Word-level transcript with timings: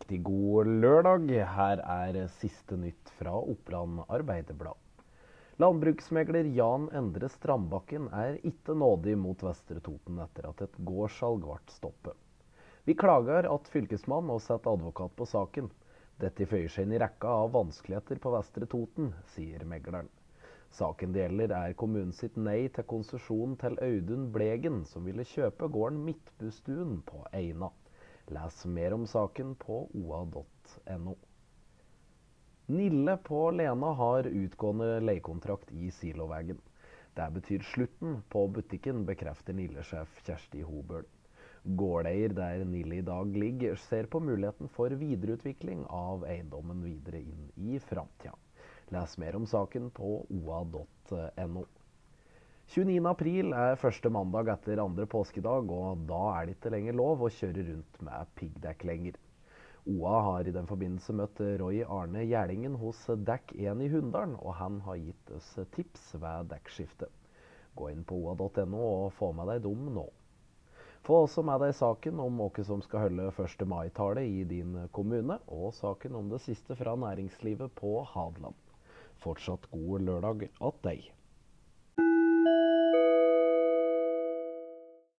Riktig 0.00 0.22
god 0.24 0.66
lørdag. 0.80 1.26
Her 1.28 1.80
er 1.84 2.16
siste 2.40 2.76
nytt 2.80 3.10
fra 3.18 3.34
Oppland 3.36 3.98
Arbeiderblad. 4.08 4.78
Landbruksmegler 5.60 6.46
Jan 6.56 6.86
Endre 6.96 7.28
Strandbakken 7.28 8.06
er 8.16 8.38
ikke 8.48 8.72
nådig 8.80 9.18
mot 9.20 9.44
Vestre 9.44 9.82
Toten 9.84 10.22
etter 10.24 10.48
at 10.48 10.62
et 10.64 10.78
gårdssalg 10.88 11.44
ble 11.44 11.58
stoppet. 11.74 12.16
Vi 12.88 12.96
klager 12.96 13.50
at 13.52 13.68
fylkesmann 13.74 14.32
og 14.32 14.40
setter 14.40 14.72
advokat 14.72 15.12
på 15.20 15.28
saken. 15.28 15.68
Dette 16.24 16.48
føyer 16.48 16.72
seg 16.72 16.88
inn 16.88 16.96
i 16.96 17.02
rekka 17.04 17.36
av 17.42 17.52
vanskeligheter 17.58 18.24
på 18.24 18.32
Vestre 18.38 18.70
Toten, 18.72 19.12
sier 19.34 19.68
megleren. 19.68 20.08
Saken 20.80 21.12
det 21.12 21.26
gjelder 21.26 21.52
er 21.58 21.76
kommunen 21.76 22.16
sitt 22.16 22.40
nei 22.40 22.70
til 22.72 22.88
konsesjon 22.88 23.60
til 23.60 23.76
Audun 23.84 24.30
Blegen, 24.32 24.80
som 24.88 25.04
ville 25.04 25.28
kjøpe 25.28 25.68
gården 25.68 26.00
Midtbustuen 26.08 27.02
på 27.04 27.26
Eina. 27.36 27.68
Les 28.30 28.64
mer 28.66 28.94
om 28.94 29.06
saken 29.10 29.54
på 29.58 29.82
oa.no. 29.94 31.16
Nille 32.70 33.16
på 33.26 33.50
Lena 33.50 33.92
har 33.98 34.28
utgående 34.30 35.00
leiekontrakt 35.02 35.72
i 35.72 35.90
Silovägen. 35.90 36.60
Det 37.14 37.30
betyr 37.34 37.64
slutten 37.72 38.20
på 38.28 38.44
butikken, 38.48 39.02
bekrefter 39.06 39.56
Nille-sjef 39.58 40.20
Kjersti 40.22 40.62
Hobøl. 40.62 41.08
Gårdeier 41.80 42.32
der 42.32 42.62
Nille 42.64 43.00
i 43.00 43.06
dag 43.08 43.34
ligger, 43.36 43.74
ser 43.88 44.06
på 44.06 44.20
muligheten 44.22 44.70
for 44.76 44.94
videreutvikling 45.02 45.82
av 45.90 46.22
eiendommen 46.30 46.86
videre 46.86 47.20
inn 47.20 47.50
i 47.56 47.82
framtida. 47.82 48.36
Les 48.94 49.18
mer 49.18 49.36
om 49.36 49.50
saken 49.50 49.90
på 49.90 50.14
oa.no. 50.30 51.66
29.4 52.70 53.50
er 53.58 53.78
første 53.82 54.10
mandag 54.14 54.46
etter 54.52 54.78
andre 54.78 55.02
påskedag, 55.10 55.72
og 55.74 56.04
da 56.06 56.20
er 56.36 56.44
det 56.46 56.52
ikke 56.54 56.70
lenger 56.70 56.94
lov 57.00 57.24
å 57.26 57.30
kjøre 57.34 57.64
rundt 57.66 57.98
med 58.06 58.30
piggdekk 58.38 58.84
lenger. 58.86 59.18
OA 59.90 60.20
har 60.22 60.46
i 60.46 60.54
den 60.54 60.70
forbindelse 60.70 61.16
møtt 61.18 61.42
Roy 61.58 61.80
Arne 61.82 62.22
Gjerdingen 62.22 62.78
hos 62.78 63.02
Dekk 63.26 63.56
1 63.56 63.82
i 63.82 63.90
Hunndalen, 63.90 64.38
og 64.38 64.54
han 64.60 64.78
har 64.86 65.02
gitt 65.02 65.34
oss 65.34 65.50
tips 65.74 66.14
ved 66.22 66.52
dekkskiftet. 66.54 67.10
Gå 67.74 67.90
inn 67.90 68.06
på 68.06 68.22
oa.no 68.22 68.86
og 68.86 69.12
få 69.18 69.34
med 69.34 69.50
deg 69.50 69.66
dem 69.66 69.90
nå. 69.98 70.06
Få 71.02 71.24
også 71.26 71.42
med 71.42 71.66
deg 71.66 71.74
saken 71.74 72.22
om 72.22 72.38
hvem 72.38 72.70
som 72.70 72.86
skal 72.86 73.08
holde 73.08 73.32
1. 73.34 73.66
mai-tale 73.66 74.28
i 74.30 74.44
din 74.46 74.84
kommune, 74.94 75.42
og 75.50 75.72
saken 75.74 76.22
om 76.22 76.30
det 76.30 76.44
siste 76.46 76.78
fra 76.78 76.94
næringslivet 76.94 77.74
på 77.82 77.96
Hadeland. 78.14 78.54
Fortsatt 79.26 79.66
god 79.74 80.06
lørdag 80.06 80.52
att 80.60 80.86
deg. 80.86 81.10